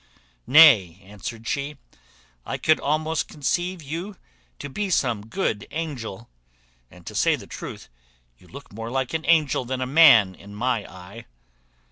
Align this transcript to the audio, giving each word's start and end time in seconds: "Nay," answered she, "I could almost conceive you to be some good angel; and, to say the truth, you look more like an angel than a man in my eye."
"Nay," 0.47 0.99
answered 1.03 1.47
she, 1.47 1.77
"I 2.43 2.57
could 2.57 2.79
almost 2.79 3.27
conceive 3.27 3.83
you 3.83 4.15
to 4.57 4.67
be 4.67 4.89
some 4.89 5.27
good 5.27 5.67
angel; 5.69 6.27
and, 6.89 7.05
to 7.05 7.13
say 7.13 7.35
the 7.35 7.45
truth, 7.45 7.87
you 8.35 8.47
look 8.47 8.73
more 8.73 8.89
like 8.89 9.13
an 9.13 9.27
angel 9.27 9.63
than 9.63 9.79
a 9.79 9.85
man 9.85 10.33
in 10.33 10.55
my 10.55 10.91
eye." 10.91 11.25